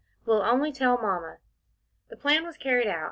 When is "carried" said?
2.57-2.87